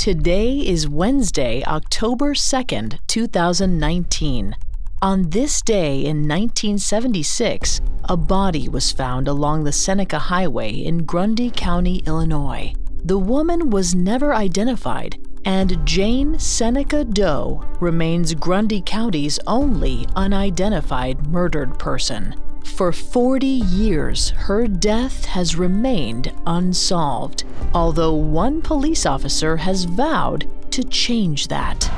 Today 0.00 0.60
is 0.60 0.88
Wednesday, 0.88 1.62
October 1.66 2.32
2nd, 2.32 2.98
2019. 3.06 4.56
On 5.02 5.28
this 5.28 5.60
day 5.60 5.96
in 6.06 6.26
1976, 6.26 7.82
a 8.04 8.16
body 8.16 8.66
was 8.66 8.92
found 8.92 9.28
along 9.28 9.64
the 9.64 9.72
Seneca 9.72 10.18
Highway 10.18 10.72
in 10.72 11.04
Grundy 11.04 11.50
County, 11.50 11.96
Illinois. 12.06 12.72
The 13.04 13.18
woman 13.18 13.68
was 13.68 13.94
never 13.94 14.34
identified, 14.34 15.18
and 15.44 15.86
Jane 15.86 16.38
Seneca 16.38 17.04
Doe 17.04 17.62
remains 17.78 18.32
Grundy 18.32 18.80
County's 18.80 19.38
only 19.46 20.06
unidentified 20.16 21.26
murdered 21.26 21.78
person. 21.78 22.34
For 22.64 22.92
40 22.92 23.46
years, 23.46 24.30
her 24.30 24.66
death 24.66 25.24
has 25.26 25.56
remained 25.56 26.32
unsolved, 26.46 27.44
although 27.74 28.14
one 28.14 28.62
police 28.62 29.06
officer 29.06 29.56
has 29.56 29.84
vowed 29.84 30.50
to 30.72 30.82
change 30.84 31.48
that. 31.48 31.90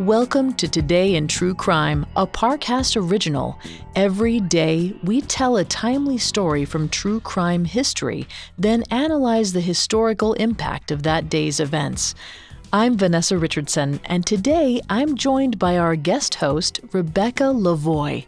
Welcome 0.00 0.54
to 0.54 0.66
Today 0.66 1.14
in 1.14 1.28
True 1.28 1.54
Crime, 1.54 2.06
a 2.16 2.26
Parcast 2.26 2.96
original. 2.96 3.58
Every 3.94 4.40
day, 4.40 4.94
we 5.04 5.20
tell 5.20 5.58
a 5.58 5.64
timely 5.64 6.16
story 6.16 6.64
from 6.64 6.88
true 6.88 7.20
crime 7.20 7.66
history, 7.66 8.26
then 8.56 8.82
analyze 8.90 9.52
the 9.52 9.60
historical 9.60 10.32
impact 10.34 10.90
of 10.90 11.02
that 11.02 11.28
day's 11.28 11.60
events. 11.60 12.14
I'm 12.72 12.96
Vanessa 12.96 13.36
Richardson, 13.36 13.98
and 14.04 14.24
today 14.24 14.80
I'm 14.88 15.16
joined 15.16 15.58
by 15.58 15.76
our 15.76 15.96
guest 15.96 16.36
host, 16.36 16.78
Rebecca 16.92 17.52
Lavoie. 17.52 18.26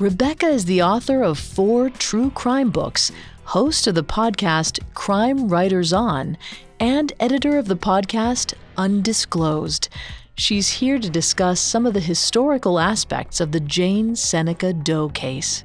Rebecca 0.00 0.48
is 0.48 0.64
the 0.64 0.82
author 0.82 1.22
of 1.22 1.38
four 1.38 1.90
true 1.90 2.30
crime 2.32 2.70
books, 2.70 3.12
host 3.44 3.86
of 3.86 3.94
the 3.94 4.02
podcast 4.02 4.80
Crime 4.94 5.48
Writers 5.48 5.92
On, 5.92 6.36
and 6.80 7.12
editor 7.20 7.58
of 7.58 7.68
the 7.68 7.76
podcast 7.76 8.54
Undisclosed. 8.76 9.88
She's 10.34 10.68
here 10.68 10.98
to 10.98 11.08
discuss 11.08 11.60
some 11.60 11.86
of 11.86 11.94
the 11.94 12.00
historical 12.00 12.80
aspects 12.80 13.38
of 13.40 13.52
the 13.52 13.60
Jane 13.60 14.16
Seneca 14.16 14.72
Doe 14.72 15.10
case. 15.10 15.62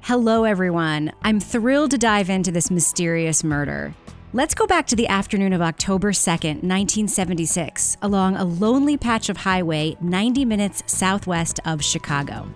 Hello, 0.00 0.42
everyone. 0.42 1.12
I'm 1.22 1.38
thrilled 1.38 1.92
to 1.92 1.98
dive 1.98 2.30
into 2.30 2.50
this 2.50 2.68
mysterious 2.68 3.44
murder. 3.44 3.94
Let's 4.32 4.54
go 4.54 4.64
back 4.64 4.86
to 4.86 4.94
the 4.94 5.08
afternoon 5.08 5.52
of 5.52 5.60
October 5.60 6.12
2nd, 6.12 6.62
1976, 6.62 7.96
along 8.00 8.36
a 8.36 8.44
lonely 8.44 8.96
patch 8.96 9.28
of 9.28 9.38
highway 9.38 9.96
90 10.00 10.44
minutes 10.44 10.84
southwest 10.86 11.58
of 11.64 11.82
Chicago. 11.82 12.46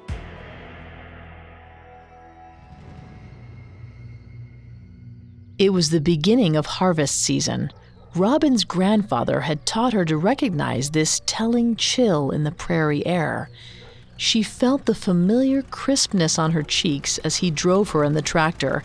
It 5.59 5.73
was 5.73 5.91
the 5.91 6.01
beginning 6.01 6.55
of 6.55 6.67
harvest 6.67 7.21
season. 7.21 7.73
Robin's 8.15 8.63
grandfather 8.63 9.41
had 9.41 9.67
taught 9.67 9.95
her 9.95 10.05
to 10.05 10.17
recognize 10.17 10.91
this 10.91 11.23
telling 11.27 11.75
chill 11.75 12.31
in 12.31 12.45
the 12.45 12.53
prairie 12.53 13.05
air. 13.05 13.51
She 14.17 14.45
felt 14.45 14.87
the 14.87 14.95
familiar 14.95 15.63
crispness 15.63 16.39
on 16.39 16.53
her 16.53 16.63
cheeks 16.63 17.19
as 17.19 17.39
he 17.39 17.51
drove 17.51 17.91
her 17.91 18.05
in 18.05 18.13
the 18.13 18.23
tractor. 18.23 18.85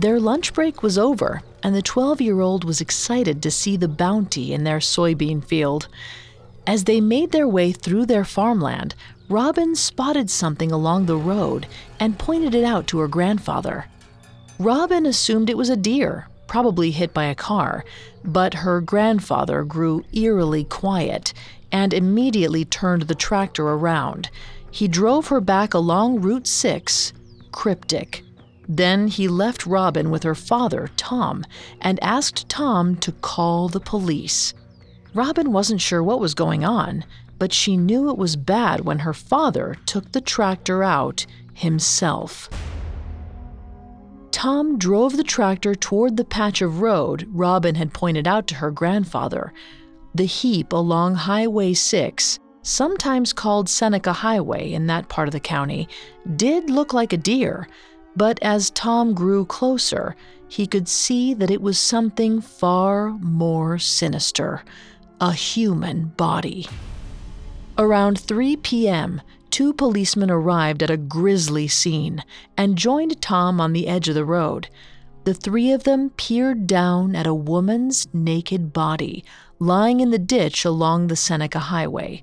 Their 0.00 0.18
lunch 0.18 0.54
break 0.54 0.82
was 0.82 0.96
over, 0.96 1.42
and 1.62 1.74
the 1.74 1.82
12 1.82 2.22
year 2.22 2.40
old 2.40 2.64
was 2.64 2.80
excited 2.80 3.42
to 3.42 3.50
see 3.50 3.76
the 3.76 3.86
bounty 3.86 4.54
in 4.54 4.64
their 4.64 4.78
soybean 4.78 5.44
field. 5.44 5.88
As 6.66 6.84
they 6.84 7.02
made 7.02 7.32
their 7.32 7.46
way 7.46 7.70
through 7.72 8.06
their 8.06 8.24
farmland, 8.24 8.94
Robin 9.28 9.74
spotted 9.74 10.30
something 10.30 10.72
along 10.72 11.04
the 11.04 11.18
road 11.18 11.66
and 11.98 12.18
pointed 12.18 12.54
it 12.54 12.64
out 12.64 12.86
to 12.86 12.98
her 12.98 13.08
grandfather. 13.08 13.88
Robin 14.58 15.04
assumed 15.04 15.50
it 15.50 15.58
was 15.58 15.68
a 15.68 15.76
deer, 15.76 16.28
probably 16.46 16.92
hit 16.92 17.12
by 17.12 17.24
a 17.24 17.34
car, 17.34 17.84
but 18.24 18.54
her 18.54 18.80
grandfather 18.80 19.64
grew 19.64 20.02
eerily 20.14 20.64
quiet 20.64 21.34
and 21.72 21.92
immediately 21.92 22.64
turned 22.64 23.02
the 23.02 23.14
tractor 23.14 23.68
around. 23.68 24.30
He 24.70 24.88
drove 24.88 25.26
her 25.26 25.42
back 25.42 25.74
along 25.74 26.22
Route 26.22 26.46
6, 26.46 27.12
cryptic. 27.52 28.24
Then 28.72 29.08
he 29.08 29.26
left 29.26 29.66
Robin 29.66 30.12
with 30.12 30.22
her 30.22 30.36
father, 30.36 30.90
Tom, 30.96 31.44
and 31.80 31.98
asked 32.04 32.48
Tom 32.48 32.94
to 32.98 33.10
call 33.10 33.68
the 33.68 33.80
police. 33.80 34.54
Robin 35.12 35.50
wasn't 35.50 35.80
sure 35.80 36.04
what 36.04 36.20
was 36.20 36.34
going 36.34 36.64
on, 36.64 37.04
but 37.36 37.52
she 37.52 37.76
knew 37.76 38.08
it 38.08 38.16
was 38.16 38.36
bad 38.36 38.82
when 38.82 39.00
her 39.00 39.12
father 39.12 39.74
took 39.86 40.12
the 40.12 40.20
tractor 40.20 40.84
out 40.84 41.26
himself. 41.52 42.48
Tom 44.30 44.78
drove 44.78 45.16
the 45.16 45.24
tractor 45.24 45.74
toward 45.74 46.16
the 46.16 46.24
patch 46.24 46.62
of 46.62 46.80
road 46.80 47.26
Robin 47.28 47.74
had 47.74 47.92
pointed 47.92 48.28
out 48.28 48.46
to 48.46 48.54
her 48.54 48.70
grandfather. 48.70 49.52
The 50.14 50.26
heap 50.26 50.72
along 50.72 51.16
Highway 51.16 51.74
6, 51.74 52.38
sometimes 52.62 53.32
called 53.32 53.68
Seneca 53.68 54.12
Highway 54.12 54.72
in 54.72 54.86
that 54.86 55.08
part 55.08 55.26
of 55.26 55.32
the 55.32 55.40
county, 55.40 55.88
did 56.36 56.70
look 56.70 56.94
like 56.94 57.12
a 57.12 57.16
deer, 57.16 57.66
but 58.16 58.38
as 58.42 58.70
Tom 58.70 59.14
grew 59.14 59.44
closer, 59.44 60.16
he 60.48 60.66
could 60.66 60.88
see 60.88 61.32
that 61.34 61.50
it 61.50 61.62
was 61.62 61.78
something 61.78 62.40
far 62.40 63.10
more 63.10 63.78
sinister 63.78 64.64
a 65.20 65.32
human 65.32 66.06
body. 66.16 66.66
Around 67.76 68.18
3 68.18 68.56
p.m., 68.56 69.20
two 69.50 69.74
policemen 69.74 70.30
arrived 70.30 70.82
at 70.82 70.90
a 70.90 70.96
grisly 70.96 71.68
scene 71.68 72.24
and 72.56 72.78
joined 72.78 73.20
Tom 73.20 73.60
on 73.60 73.74
the 73.74 73.86
edge 73.86 74.08
of 74.08 74.14
the 74.14 74.24
road. 74.24 74.68
The 75.24 75.34
three 75.34 75.72
of 75.72 75.84
them 75.84 76.10
peered 76.10 76.66
down 76.66 77.14
at 77.14 77.26
a 77.26 77.34
woman's 77.34 78.08
naked 78.14 78.72
body 78.72 79.24
lying 79.58 80.00
in 80.00 80.10
the 80.10 80.18
ditch 80.18 80.64
along 80.64 81.06
the 81.06 81.16
Seneca 81.16 81.58
Highway. 81.58 82.22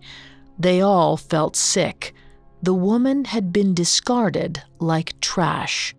They 0.57 0.81
all 0.81 1.17
felt 1.17 1.55
sick. 1.55 2.13
The 2.61 2.73
woman 2.73 3.25
had 3.25 3.53
been 3.53 3.73
discarded 3.73 4.63
like 4.79 5.19
trash. 5.21 5.95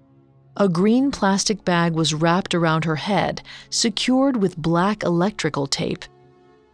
A 0.56 0.68
green 0.68 1.10
plastic 1.10 1.64
bag 1.64 1.94
was 1.94 2.14
wrapped 2.14 2.54
around 2.54 2.84
her 2.84 2.96
head, 2.96 3.42
secured 3.70 4.36
with 4.36 4.56
black 4.56 5.02
electrical 5.04 5.66
tape, 5.66 6.04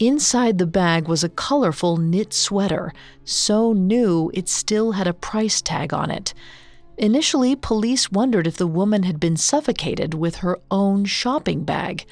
Inside 0.00 0.59
the 0.59 0.67
bag 0.67 1.06
was 1.06 1.22
a 1.22 1.28
colorful 1.28 1.97
knit 1.97 2.34
sweater, 2.34 2.93
so 3.25 3.72
new 3.72 4.31
it 4.34 4.49
still 4.49 4.93
had 4.93 5.06
a 5.06 5.15
price 5.15 5.62
tag 5.62 5.95
on 5.95 6.11
it. 6.11 6.34
Initially, 6.99 7.55
police 7.55 8.11
wondered 8.11 8.47
if 8.47 8.56
the 8.56 8.66
woman 8.66 9.05
had 9.05 9.21
been 9.21 9.37
suffocated 9.37 10.12
with 10.15 10.37
her 10.37 10.59
own 10.71 11.05
shopping 11.05 11.65
bag. 11.65 12.06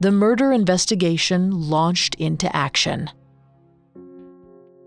The 0.00 0.10
murder 0.10 0.50
investigation 0.50 1.68
launched 1.68 2.14
into 2.14 2.54
action. 2.54 3.10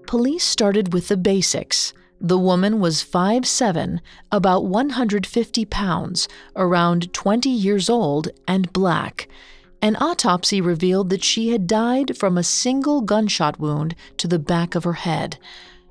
Police 0.08 0.44
started 0.44 0.92
with 0.92 1.08
the 1.08 1.18
basics. 1.18 1.94
The 2.26 2.40
woman 2.40 2.80
was 2.80 3.04
5'7, 3.04 4.00
about 4.32 4.64
150 4.64 5.66
pounds, 5.66 6.30
around 6.56 7.14
20 7.14 7.50
years 7.50 7.90
old, 7.90 8.30
and 8.48 8.72
black. 8.72 9.28
An 9.82 9.98
autopsy 9.98 10.62
revealed 10.62 11.10
that 11.10 11.22
she 11.22 11.50
had 11.50 11.68
died 11.68 12.16
from 12.16 12.38
a 12.38 12.44
single 12.44 13.02
gunshot 13.02 13.60
wound 13.60 13.94
to 14.16 14.30
the 14.30 14.40
back 14.40 14.74
of 14.74 14.86
her 14.86 14.94
head. 14.94 15.38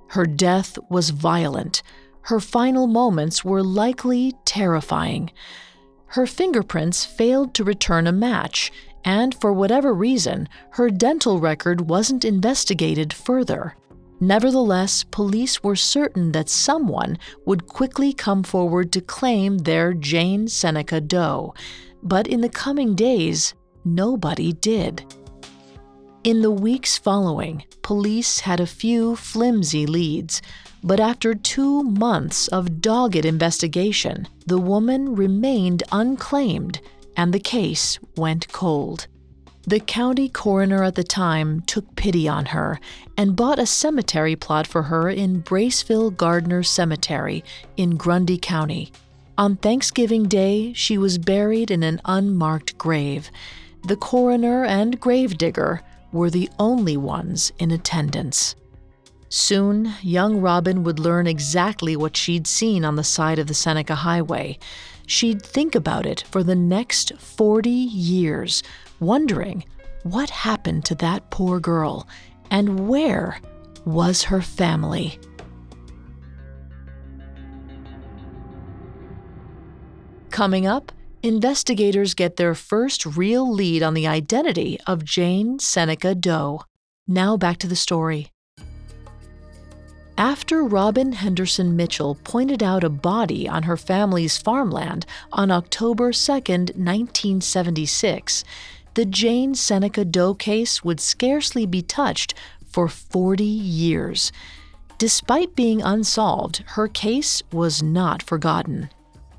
Her 0.09 0.25
death 0.25 0.79
was 0.89 1.11
violent. 1.11 1.83
Her 2.23 2.41
final 2.41 2.87
moments 2.87 3.45
were 3.45 3.63
likely 3.63 4.33
terrifying. 4.47 5.31
Her 6.07 6.27
fingerprints 6.27 7.05
failed 7.05 7.53
to 7.55 7.65
return 7.65 8.07
a 8.07 8.13
match, 8.13 8.73
and 9.05 9.35
for 9.35 9.53
whatever 9.53 9.93
reason, 9.93 10.49
her 10.71 10.89
dental 10.89 11.41
record 11.41 11.91
wasn't 11.91 12.25
investigated 12.25 13.13
further. 13.13 13.77
Nevertheless, 14.23 15.03
police 15.03 15.65
were 15.65 15.75
certain 15.75 16.31
that 16.31 16.49
someone 16.49 17.19
would 17.45 17.67
quickly 17.67 18.13
come 18.13 18.45
forward 18.45 18.93
to 18.93 19.01
claim 19.01 19.59
their 19.59 19.93
Jane 19.93 20.47
Seneca 20.47 21.01
Doe. 21.01 21.55
But 22.05 22.29
in 22.29 22.41
the 22.41 22.49
coming 22.49 22.95
days, 22.95 23.55
nobody 23.85 24.53
did. 24.53 25.05
In 26.23 26.41
the 26.41 26.53
weeks 26.53 26.97
following, 26.97 27.65
police 27.83 28.39
had 28.39 28.61
a 28.61 28.67
few 28.67 29.17
flimsy 29.17 29.87
leads. 29.87 30.41
But 30.85 31.01
after 31.01 31.35
two 31.35 31.83
months 31.83 32.47
of 32.47 32.81
dogged 32.81 33.25
investigation, 33.25 34.29
the 34.47 34.59
woman 34.59 35.17
remained 35.17 35.83
unclaimed 35.91 36.81
and 37.17 37.35
the 37.35 37.41
case 37.41 37.99
went 38.17 38.53
cold. 38.53 39.09
The 39.65 39.79
county 39.79 40.29
coroner 40.29 40.83
at 40.83 40.97
the 40.97 41.05
time 41.05 41.61
took 41.63 41.95
pity 41.95 42.27
on 42.27 42.47
her 42.47 42.81
and 43.17 43.37
bought 43.37 43.61
a 43.61 43.67
cemetery 43.67 44.35
plot 44.35 44.67
for 44.67 44.83
her 44.85 45.09
in 45.09 45.43
Braceville 45.43 46.17
Gardner 46.17 46.65
Cemetery 46.65 47.45
in 47.77 47.97
Grundy 47.97 48.39
County. 48.39 48.91
On 49.39 49.57
Thanksgiving 49.57 50.25
Day, 50.25 50.73
she 50.73 50.99
was 50.99 51.17
buried 51.17 51.71
in 51.71 51.85
an 51.85 52.01
unmarked 52.05 52.77
grave. 52.77 53.31
The 53.87 53.97
coroner 53.97 54.65
and 54.65 55.01
gravedigger 55.01 55.83
were 56.11 56.29
the 56.29 56.51
only 56.59 56.97
ones 56.97 57.53
in 57.59 57.71
attendance. 57.71 58.57
Soon, 59.29 59.95
young 60.03 60.41
Robin 60.41 60.83
would 60.83 60.99
learn 60.99 61.27
exactly 61.27 61.97
what 61.97 62.17
she'd 62.17 62.47
seen 62.47 62.85
on 62.85 62.97
the 62.97 63.05
side 63.05 63.39
of 63.39 63.47
the 63.47 63.55
Seneca 63.55 63.95
Highway. 63.95 64.59
She'd 65.13 65.43
think 65.43 65.75
about 65.75 66.07
it 66.07 66.25
for 66.31 66.43
the 66.43 66.55
next 66.55 67.13
40 67.19 67.69
years, 67.69 68.63
wondering 68.99 69.63
what 70.05 70.31
happened 70.31 70.87
to 70.87 70.95
that 70.97 71.31
poor 71.31 71.61
girl 71.61 72.09
and 72.51 72.89
where 72.89 73.39
was 73.85 74.23
her 74.23 74.41
family. 74.41 75.19
Coming 80.31 80.67
up, 80.67 80.93
investigators 81.23 82.15
get 82.15 82.37
their 82.37 82.55
first 82.55 83.05
real 83.05 83.53
lead 83.53 83.83
on 83.83 83.93
the 83.93 84.07
identity 84.07 84.79
of 84.87 85.05
Jane 85.05 85.59
Seneca 85.59 86.15
Doe. 86.15 86.63
Now 87.07 87.37
back 87.37 87.59
to 87.59 87.69
the 87.69 87.77
story. 87.77 88.32
After 90.23 90.63
Robin 90.63 91.15
Henderson 91.15 91.75
Mitchell 91.75 92.15
pointed 92.23 92.63
out 92.63 92.85
a 92.85 92.89
body 92.89 93.49
on 93.49 93.65
her 93.65 93.77
family's 93.77 94.39
farmland 94.39 95.05
on 95.33 95.51
October 95.51 96.13
2, 96.13 96.33
1976, 96.33 98.45
the 98.95 99.05
Jane 99.05 99.57
Seneca 99.57 100.05
Doe 100.05 100.35
case 100.35 100.85
would 100.85 101.01
scarcely 101.01 101.67
be 101.67 101.83
touched 101.83 102.35
for 102.65 102.87
40 102.87 103.43
years. 103.43 104.31
Despite 104.97 105.57
being 105.57 105.83
unsolved, 105.83 106.63
her 106.69 106.87
case 106.87 107.43
was 107.53 107.83
not 107.83 108.23
forgotten. 108.23 108.91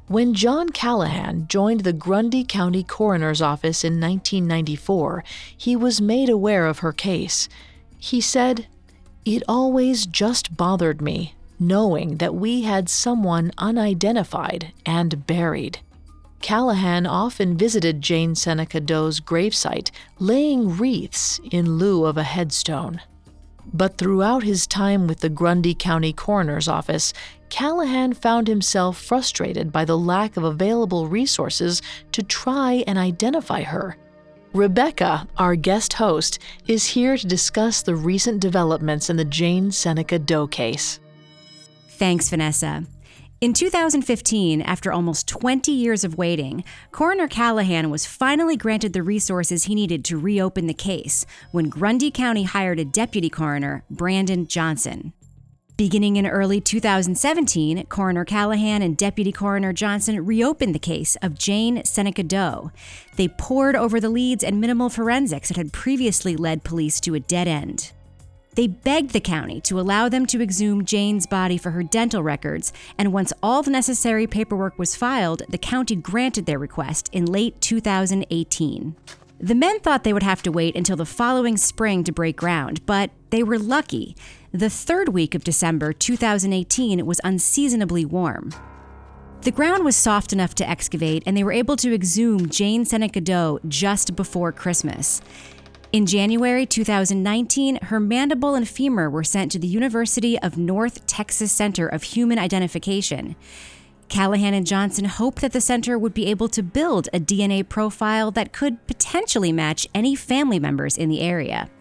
When 0.08 0.34
John 0.34 0.68
Callahan 0.68 1.48
joined 1.48 1.86
the 1.86 1.94
Grundy 1.94 2.44
County 2.44 2.84
Coroner's 2.84 3.42
Office 3.42 3.86
in 3.86 4.02
1994, 4.02 5.24
he 5.56 5.78
was 5.78 6.02
made 6.02 6.28
aware 6.28 6.68
of 6.68 6.80
her 6.80 6.92
case. 6.92 7.48
He 7.98 8.20
said, 8.20 8.68
It 9.26 9.42
always 9.48 10.06
just 10.06 10.58
bothered 10.58 11.02
me, 11.02 11.36
knowing 11.58 12.18
that 12.18 12.36
we 12.36 12.64
had 12.64 12.90
someone 12.90 13.52
unidentified 13.58 14.74
and 14.86 15.26
buried. 15.26 15.80
Callahan 16.42 17.06
often 17.06 17.56
visited 17.58 18.02
Jane 18.02 18.36
Seneca 18.36 18.82
Doe's 18.82 19.22
gravesite, 19.22 19.92
laying 20.20 20.76
wreaths 20.76 21.40
in 21.52 21.78
lieu 21.78 22.04
of 22.04 22.18
a 22.18 22.24
headstone. 22.24 23.00
But 23.74 23.98
throughout 23.98 24.44
his 24.44 24.68
time 24.68 25.08
with 25.08 25.22
the 25.22 25.30
Grundy 25.30 25.74
County 25.74 26.12
Coroner's 26.12 26.68
Office, 26.68 27.14
Callahan 27.50 28.12
found 28.14 28.50
himself 28.50 28.98
frustrated 28.98 29.72
by 29.72 29.86
the 29.86 29.98
lack 29.98 30.36
of 30.36 30.44
available 30.44 31.08
resources 31.08 31.82
to 32.12 32.24
try 32.24 32.84
and 32.86 32.98
identify 32.98 33.62
her. 33.62 33.96
Rebecca, 34.54 35.28
our 35.38 35.56
guest 35.56 35.94
host, 35.94 36.38
is 36.68 36.86
here 36.86 37.18
to 37.18 37.26
discuss 37.26 37.82
the 37.82 37.96
recent 37.96 38.40
developments 38.40 39.10
in 39.10 39.18
the 39.18 39.26
Jane 39.26 39.72
Seneca 39.72 40.20
Doe 40.20 40.46
case. 40.46 41.00
Thanks, 41.90 42.30
Vanessa. 42.30 42.86
In 43.42 43.54
2015, 43.54 44.62
after 44.62 44.92
almost 44.92 45.28
20 45.28 45.72
years 45.72 46.04
of 46.04 46.20
waiting, 46.20 46.64
Coroner 46.92 47.28
Callahan 47.28 47.90
was 47.90 48.06
finally 48.06 48.56
granted 48.56 48.94
the 48.94 49.02
resources 49.02 49.64
he 49.64 49.74
needed 49.74 50.06
to 50.06 50.20
reopen 50.20 50.68
the 50.68 50.74
case 50.76 51.26
when 51.52 51.68
Grundy 51.68 52.12
County 52.12 52.44
hired 52.44 52.80
a 52.80 52.86
deputy 52.86 53.32
coroner, 53.32 53.84
Brandon 53.90 54.46
Johnson. 54.46 55.14
Beginning 55.76 56.18
in 56.18 56.28
early 56.28 56.62
2017, 56.62 57.88
Coroner 57.88 58.26
Callahan 58.26 58.84
and 58.84 58.96
Deputy 58.96 59.32
Coroner 59.32 59.74
Johnson 59.74 60.24
reopened 60.24 60.76
the 60.76 60.80
case 60.80 61.16
of 61.24 61.38
Jane 61.38 61.84
Seneca 61.84 62.22
Doe. 62.22 62.72
They 63.16 63.28
pored 63.28 63.76
over 63.76 64.00
the 64.00 64.10
leads 64.10 64.44
and 64.44 64.62
minimal 64.62 64.90
forensics 64.90 65.48
that 65.48 65.58
had 65.58 65.74
previously 65.74 66.36
led 66.36 66.64
police 66.64 67.00
to 67.02 67.16
a 67.16 67.20
dead 67.20 67.48
end. 67.48 67.92
They 68.54 68.68
begged 68.68 69.14
the 69.14 69.20
county 69.20 69.60
to 69.62 69.80
allow 69.80 70.10
them 70.10 70.28
to 70.28 70.44
exhume 70.44 70.86
Jane's 70.86 71.26
body 71.26 71.58
for 71.58 71.72
her 71.72 71.82
dental 71.82 72.22
records, 72.22 72.72
and 73.00 73.12
once 73.12 73.34
all 73.42 73.64
the 73.64 73.72
necessary 73.72 74.28
paperwork 74.28 74.78
was 74.78 74.96
filed, 74.96 75.42
the 75.50 75.58
county 75.58 75.96
granted 75.96 76.46
their 76.46 76.60
request 76.60 77.10
in 77.12 77.26
late 77.26 77.60
2018. 77.62 78.96
The 79.40 79.56
men 79.56 79.80
thought 79.80 80.04
they 80.04 80.14
would 80.14 80.22
have 80.24 80.44
to 80.44 80.52
wait 80.52 80.76
until 80.76 80.96
the 80.96 81.06
following 81.06 81.58
spring 81.58 82.04
to 82.04 82.12
break 82.12 82.38
ground, 82.38 82.86
but 82.86 83.10
they 83.32 83.42
were 83.42 83.58
lucky. 83.58 84.16
The 84.56 84.70
third 84.70 85.10
week 85.10 85.34
of 85.34 85.44
December 85.44 85.94
2018 85.94 87.04
was 87.08 87.20
unseasonably 87.24 88.06
warm. 88.06 88.52
The 89.42 89.50
ground 89.50 89.84
was 89.84 89.96
soft 89.96 90.32
enough 90.32 90.54
to 90.54 90.70
excavate, 90.70 91.24
and 91.26 91.36
they 91.36 91.44
were 91.44 91.52
able 91.52 91.76
to 91.78 91.92
exhume 91.92 92.50
Jane 92.50 92.86
Seneca 92.86 93.20
Doe 93.20 93.60
just 93.68 94.16
before 94.16 94.52
Christmas. 94.52 95.22
In 95.92 96.06
January 96.06 96.68
2019, 96.68 97.80
her 97.86 98.00
mandible 98.00 98.54
and 98.54 98.70
femur 98.70 99.10
were 99.10 99.24
sent 99.24 99.52
to 99.54 99.60
the 99.60 99.66
University 99.66 100.38
of 100.38 100.56
North 100.56 101.08
Texas 101.08 101.52
Center 101.52 101.88
of 101.88 102.04
Human 102.04 102.38
Identification. 102.38 103.36
Callahan 104.08 104.54
and 104.54 104.68
Johnson 104.68 105.06
hoped 105.06 105.42
that 105.42 105.54
the 105.54 105.62
center 105.62 105.98
would 105.98 106.14
be 106.14 106.28
able 106.28 106.48
to 106.50 106.62
build 106.62 107.10
a 107.12 107.20
DNA 107.20 107.68
profile 107.68 108.30
that 108.30 108.54
could 108.54 108.86
potentially 108.86 109.52
match 109.52 109.88
any 109.96 110.16
family 110.16 110.60
members 110.60 110.96
in 110.96 111.10
the 111.10 111.22
area. 111.22 111.72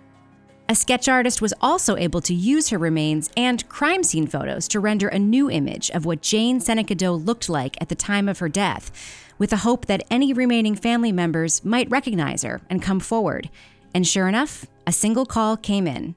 A 0.73 0.75
sketch 0.75 1.07
artist 1.07 1.43
was 1.43 1.53
also 1.61 1.99
able 1.99 2.23
to 2.23 2.33
use 2.33 2.71
her 2.71 2.79
remains 2.79 3.29
and 3.37 3.69
crime 3.69 4.03
scene 4.03 4.27
photos 4.27 4.67
to 4.69 4.81
render 4.81 5.07
a 5.09 5.19
new 5.19 5.51
image 5.51 5.91
of 5.91 6.07
what 6.07 6.23
Jane 6.23 6.61
Seneca 6.61 6.95
Doe 6.95 7.13
looked 7.13 7.51
like 7.51 7.77
at 7.83 7.91
the 7.91 7.95
time 7.95 8.27
of 8.27 8.39
her 8.39 8.49
death, 8.49 8.91
with 9.37 9.51
the 9.51 9.59
hope 9.59 9.85
that 9.85 10.03
any 10.11 10.33
remaining 10.33 10.75
family 10.75 11.13
members 11.13 11.63
might 11.63 11.91
recognize 11.91 12.43
her 12.43 12.63
and 12.71 12.81
come 12.81 13.01
forward. 13.01 13.51
And 13.95 14.09
sure 14.09 14.29
enough, 14.29 14.65
a 14.87 14.93
single 14.93 15.27
call 15.27 15.59
came 15.59 15.87
in. 15.87 16.17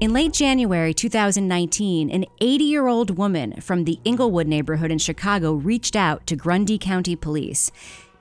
In 0.00 0.14
late 0.14 0.32
January 0.32 0.94
2019, 0.94 2.08
an 2.08 2.24
80 2.40 2.64
year 2.64 2.86
old 2.86 3.18
woman 3.18 3.60
from 3.60 3.84
the 3.84 4.00
Englewood 4.06 4.46
neighborhood 4.46 4.90
in 4.90 4.96
Chicago 4.96 5.52
reached 5.52 5.94
out 5.94 6.26
to 6.26 6.36
Grundy 6.36 6.78
County 6.78 7.16
Police. 7.16 7.70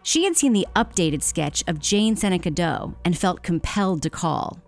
She 0.07 0.25
had 0.25 0.37
seen 0.37 0.53
the 0.53 0.67
updated 0.75 1.23
sketch 1.23 1.63
of 1.65 1.79
Jane 1.79 2.15
Seneca 2.15 2.51
Doe 2.51 2.93
and 3.03 3.17
felt 3.17 3.41
compelled 3.41 4.03
to 4.03 4.09
call. 4.11 4.59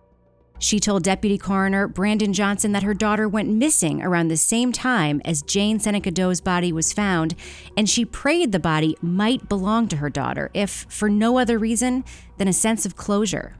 She 0.57 0.79
told 0.79 1.03
Deputy 1.03 1.37
Coroner 1.37 1.87
Brandon 1.87 2.33
Johnson 2.33 2.71
that 2.71 2.81
her 2.81 2.95
daughter 2.95 3.29
went 3.29 3.53
missing 3.53 4.01
around 4.01 4.29
the 4.29 4.35
same 4.35 4.71
time 4.71 5.21
as 5.25 5.43
Jane 5.43 5.79
Seneca 5.79 6.09
Doe's 6.09 6.41
body 6.41 6.71
was 6.71 6.91
found, 6.91 7.35
and 7.77 7.87
she 7.87 8.03
prayed 8.03 8.51
the 8.51 8.59
body 8.59 8.97
might 8.99 9.47
belong 9.47 9.87
to 9.89 9.97
her 9.97 10.09
daughter, 10.09 10.49
if 10.55 10.87
for 10.89 11.07
no 11.07 11.37
other 11.37 11.59
reason 11.59 12.03
than 12.39 12.47
a 12.47 12.53
sense 12.53 12.83
of 12.83 12.95
closure. 12.95 13.57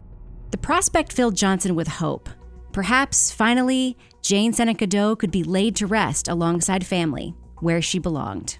The 0.49 0.57
prospect 0.57 1.13
filled 1.13 1.35
Johnson 1.35 1.75
with 1.75 1.87
hope. 1.87 2.27
Perhaps, 2.73 3.31
finally, 3.31 3.95
Jane 4.23 4.51
Seneca 4.51 4.87
Doe 4.87 5.15
could 5.15 5.31
be 5.31 5.43
laid 5.43 5.75
to 5.75 5.85
rest 5.85 6.27
alongside 6.27 6.87
family, 6.87 7.35
where 7.59 7.83
she 7.83 7.99
belonged. 7.99 8.57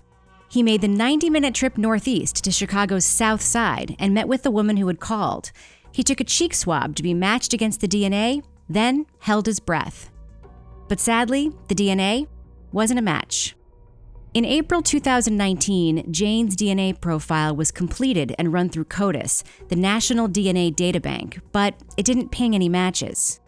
He 0.50 0.64
made 0.64 0.82
the 0.82 0.88
90 0.88 1.30
minute 1.30 1.54
trip 1.54 1.78
northeast 1.78 2.44
to 2.44 2.52
Chicago's 2.52 3.06
South 3.06 3.42
Side 3.42 3.96
and 4.00 4.14
met 4.14 4.28
with 4.28 4.44
the 4.44 4.52
woman 4.52 4.78
who 4.78 4.88
had 4.88 5.00
called. 5.00 5.52
He 5.92 6.04
took 6.04 6.20
a 6.20 6.24
cheek 6.26 6.54
swab 6.54 6.96
to 6.96 7.04
be 7.04 7.14
matched 7.14 7.54
against 7.54 7.82
the 7.82 7.88
DNA, 7.88 8.44
then 8.70 9.06
held 9.20 9.46
his 9.46 9.60
breath. 9.60 10.10
But 10.88 11.00
sadly, 11.00 11.52
the 11.68 11.76
DNA 11.76 12.28
wasn't 12.72 13.00
a 13.00 13.04
match. 13.04 13.56
In 14.34 14.46
April 14.46 14.82
2019, 14.82 16.12
Jane's 16.14 16.56
DNA 16.56 17.00
profile 17.00 17.56
was 17.56 17.72
completed 17.72 18.36
and 18.38 18.54
run 18.54 18.70
through 18.70 18.86
CODIS, 18.86 19.44
the 19.70 19.76
National 19.76 20.28
DNA 20.28 20.74
Databank, 20.74 21.42
but 21.52 21.74
it 21.98 22.06
didn't 22.06 22.32
ping 22.32 22.54
any 22.54 22.70
matches. 22.70 23.40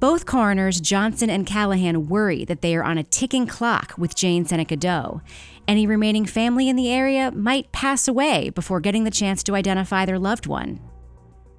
Both 0.00 0.24
coroners, 0.24 0.80
Johnson 0.80 1.28
and 1.28 1.46
Callahan, 1.46 2.08
worry 2.08 2.46
that 2.46 2.62
they 2.62 2.74
are 2.74 2.82
on 2.82 2.96
a 2.96 3.02
ticking 3.02 3.46
clock 3.46 3.92
with 3.98 4.14
Jane 4.14 4.46
Seneca 4.46 4.74
Doe. 4.74 5.20
Any 5.68 5.86
remaining 5.86 6.24
family 6.24 6.70
in 6.70 6.76
the 6.76 6.90
area 6.90 7.30
might 7.32 7.70
pass 7.70 8.08
away 8.08 8.48
before 8.48 8.80
getting 8.80 9.04
the 9.04 9.10
chance 9.10 9.42
to 9.42 9.54
identify 9.54 10.06
their 10.06 10.18
loved 10.18 10.46
one. 10.46 10.80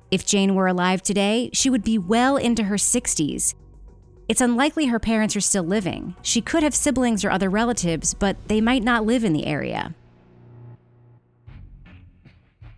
If 0.09 0.25
Jane 0.25 0.55
were 0.55 0.65
alive 0.65 1.03
today, 1.03 1.51
she 1.53 1.69
would 1.69 1.83
be 1.83 1.99
well 1.99 2.35
into 2.35 2.63
her 2.63 2.77
60s. 2.77 3.53
It's 4.27 4.41
unlikely 4.41 4.87
her 4.87 4.99
parents 4.99 5.35
are 5.35 5.41
still 5.41 5.63
living. 5.63 6.15
She 6.23 6.41
could 6.41 6.63
have 6.63 6.73
siblings 6.73 7.23
or 7.23 7.29
other 7.29 7.49
relatives, 7.49 8.15
but 8.15 8.37
they 8.47 8.59
might 8.59 8.81
not 8.81 9.05
live 9.05 9.23
in 9.23 9.33
the 9.33 9.45
area. 9.45 9.93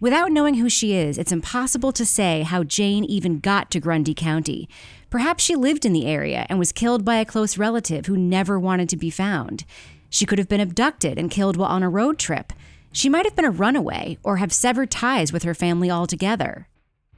Without 0.03 0.33
knowing 0.33 0.55
who 0.55 0.67
she 0.67 0.93
is, 0.93 1.17
it's 1.17 1.31
impossible 1.31 1.93
to 1.93 2.05
say 2.05 2.41
how 2.41 2.65
Jane 2.65 3.05
even 3.05 3.39
got 3.39 3.71
to 3.71 3.79
Grundy 3.79 4.13
County. 4.13 4.67
Perhaps 5.13 5.43
she 5.43 5.55
lived 5.55 5.85
in 5.85 5.93
the 5.93 6.07
area 6.07 6.47
and 6.49 6.57
was 6.57 6.71
killed 6.71 7.05
by 7.05 7.17
a 7.17 7.23
close 7.23 7.55
relative 7.55 8.07
who 8.07 8.17
never 8.17 8.59
wanted 8.59 8.89
to 8.89 8.97
be 8.97 9.11
found. 9.11 9.63
She 10.09 10.25
could 10.25 10.39
have 10.39 10.49
been 10.49 10.59
abducted 10.59 11.19
and 11.19 11.29
killed 11.29 11.55
while 11.55 11.69
on 11.69 11.83
a 11.83 11.89
road 11.89 12.17
trip. 12.17 12.51
She 12.91 13.09
might 13.09 13.25
have 13.27 13.35
been 13.35 13.45
a 13.45 13.51
runaway 13.51 14.17
or 14.23 14.37
have 14.37 14.51
severed 14.51 14.89
ties 14.89 15.31
with 15.31 15.43
her 15.43 15.53
family 15.53 15.91
altogether. 15.91 16.67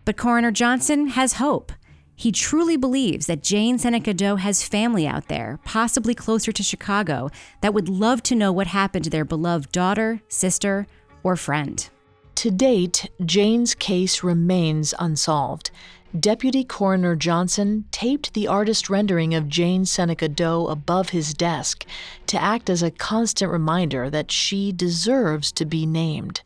But 0.03 0.17
Coroner 0.17 0.51
Johnson 0.51 1.07
has 1.07 1.35
hope. 1.35 1.71
He 2.17 2.33
truly 2.33 2.75
believes 2.75 3.27
that 3.27 3.41
Jane 3.41 3.79
Seneca 3.79 4.13
Doe 4.13 4.35
has 4.35 4.67
family 4.67 5.07
out 5.07 5.29
there, 5.29 5.61
possibly 5.63 6.13
closer 6.13 6.51
to 6.51 6.63
Chicago, 6.63 7.29
that 7.61 7.73
would 7.73 7.87
love 7.87 8.21
to 8.23 8.35
know 8.35 8.51
what 8.51 8.67
happened 8.67 9.05
to 9.05 9.09
their 9.09 9.23
beloved 9.23 9.71
daughter, 9.71 10.21
sister, 10.27 10.85
or 11.23 11.37
friend. 11.37 11.87
To 12.35 12.51
date, 12.51 13.09
Jane's 13.23 13.73
case 13.73 14.21
remains 14.21 14.93
unsolved. 14.99 15.71
Deputy 16.19 16.63
Coroner 16.63 17.15
Johnson 17.15 17.85
taped 17.91 18.33
the 18.33 18.47
artist 18.47 18.89
rendering 18.89 19.33
of 19.33 19.49
Jane 19.49 19.85
Seneca 19.85 20.29
Doe 20.29 20.67
above 20.67 21.09
his 21.09 21.33
desk 21.33 21.85
to 22.27 22.41
act 22.41 22.69
as 22.69 22.81
a 22.81 22.91
constant 22.91 23.51
reminder 23.51 24.09
that 24.09 24.31
she 24.31 24.71
deserves 24.71 25.51
to 25.53 25.65
be 25.65 25.85
named. 25.85 26.41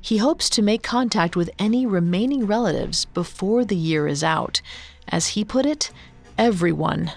He 0.00 0.16
hopes 0.16 0.50
to 0.50 0.62
make 0.62 0.82
contact 0.82 1.36
with 1.36 1.50
any 1.58 1.86
remaining 1.86 2.46
relatives 2.46 3.04
before 3.04 3.64
the 3.64 3.76
year 3.76 4.08
is 4.08 4.24
out. 4.24 4.60
As 5.06 5.28
he 5.28 5.44
put 5.44 5.66
it, 5.66 5.92
everyone 6.36 7.12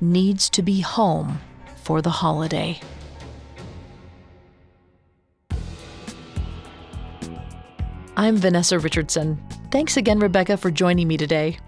needs 0.00 0.50
to 0.50 0.62
be 0.62 0.80
home 0.80 1.40
for 1.76 2.02
the 2.02 2.10
holiday. 2.10 2.80
I'm 8.16 8.36
Vanessa 8.36 8.80
Richardson. 8.80 9.40
Thanks 9.70 9.96
again, 9.96 10.18
Rebecca, 10.18 10.56
for 10.56 10.70
joining 10.70 11.08
me 11.08 11.16
today. 11.16 11.58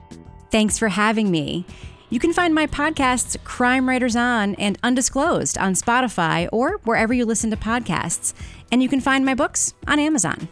Thanks 0.50 0.78
for 0.78 0.88
having 0.88 1.30
me. 1.30 1.66
You 2.08 2.18
can 2.18 2.32
find 2.32 2.54
my 2.54 2.66
podcasts, 2.66 3.36
Crime 3.44 3.88
Writers 3.88 4.16
On 4.16 4.54
and 4.56 4.78
Undisclosed, 4.82 5.58
on 5.58 5.74
Spotify 5.74 6.48
or 6.50 6.80
wherever 6.84 7.12
you 7.12 7.24
listen 7.24 7.50
to 7.50 7.56
podcasts. 7.56 8.32
And 8.72 8.82
you 8.82 8.88
can 8.88 9.00
find 9.00 9.24
my 9.24 9.34
books 9.34 9.74
on 9.86 9.98
Amazon. 9.98 10.48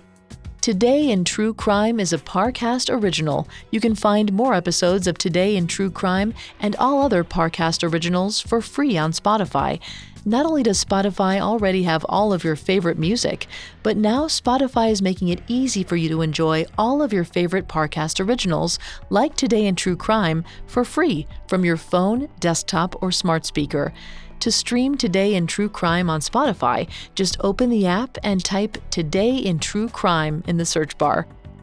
Today 0.61 1.11
in 1.11 1.25
True 1.25 1.55
Crime 1.55 1.99
is 1.99 2.12
a 2.12 2.19
Parcast 2.19 2.93
original. 2.93 3.49
You 3.71 3.81
can 3.81 3.95
find 3.95 4.33
more 4.33 4.52
episodes 4.55 5.07
of 5.07 5.17
Today 5.17 5.57
in 5.57 5.67
True 5.67 5.90
Crime 5.90 6.35
and 6.61 6.76
all 6.76 7.02
other 7.02 7.25
Parcast 7.25 7.90
originals 7.90 8.40
for 8.40 8.61
free 8.61 8.99
on 8.99 9.12
Spotify. 9.12 9.81
Not 10.28 10.44
only 10.44 10.62
does 10.62 10.85
Spotify 10.85 11.40
already 11.40 11.85
have 11.85 12.04
all 12.06 12.35
of 12.35 12.44
your 12.44 12.54
favorite 12.54 12.99
music, 12.99 13.47
but 13.82 13.97
now 13.97 14.26
Spotify 14.26 14.90
is 14.90 15.00
making 15.00 15.28
it 15.28 15.40
easy 15.49 15.82
for 15.82 15.97
you 15.97 16.11
to 16.11 16.20
enjoy 16.20 16.66
all 16.76 17.00
of 17.00 17.14
your 17.14 17.25
favorite 17.25 17.66
Parcast 17.66 18.23
originals, 18.23 18.78
like 19.08 19.37
Today 19.37 19.64
in 19.64 19.75
True 19.75 19.97
Crime, 19.97 20.44
for 20.66 20.85
free 20.85 21.26
from 21.47 21.64
your 21.64 21.78
phone, 21.78 22.28
desktop, 22.40 23.02
or 23.02 23.11
smart 23.11 23.47
speaker. 23.47 23.94
To 24.40 24.52
stream 24.52 24.99
Today 24.99 25.35
in 25.35 25.47
True 25.47 25.70
Crime 25.70 26.11
on 26.11 26.20
Spotify, 26.20 26.90
just 27.14 27.38
open 27.40 27.70
the 27.70 27.87
app 27.87 28.18
and 28.23 28.44
type 28.44 28.76
Today 28.90 29.35
in 29.35 29.58
True 29.58 29.88
Crime 29.88 30.44
in 30.47 30.58
the 30.58 30.66
search 30.66 30.99
bar. 30.99 31.26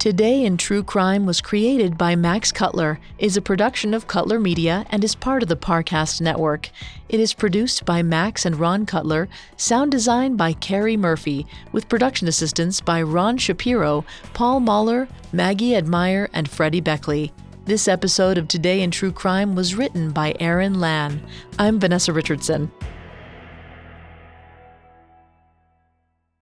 Today 0.00 0.46
in 0.46 0.56
True 0.56 0.82
Crime 0.82 1.26
was 1.26 1.42
created 1.42 1.98
by 1.98 2.16
Max 2.16 2.52
Cutler, 2.52 2.98
is 3.18 3.36
a 3.36 3.42
production 3.42 3.92
of 3.92 4.06
Cutler 4.06 4.40
Media, 4.40 4.86
and 4.88 5.04
is 5.04 5.14
part 5.14 5.42
of 5.42 5.50
the 5.50 5.58
Parcast 5.58 6.22
Network. 6.22 6.70
It 7.10 7.20
is 7.20 7.34
produced 7.34 7.84
by 7.84 8.02
Max 8.02 8.46
and 8.46 8.56
Ron 8.56 8.86
Cutler, 8.86 9.28
sound 9.58 9.90
design 9.90 10.36
by 10.36 10.54
Carrie 10.54 10.96
Murphy, 10.96 11.46
with 11.70 11.90
production 11.90 12.28
assistance 12.28 12.80
by 12.80 13.02
Ron 13.02 13.36
Shapiro, 13.36 14.06
Paul 14.32 14.60
Mahler, 14.60 15.06
Maggie 15.34 15.76
Admire, 15.76 16.30
and 16.32 16.48
Freddie 16.48 16.80
Beckley. 16.80 17.30
This 17.66 17.86
episode 17.86 18.38
of 18.38 18.48
Today 18.48 18.80
in 18.80 18.90
True 18.90 19.12
Crime 19.12 19.54
was 19.54 19.74
written 19.74 20.12
by 20.12 20.34
Aaron 20.40 20.80
Lan. 20.80 21.22
I'm 21.58 21.78
Vanessa 21.78 22.14
Richardson. 22.14 22.72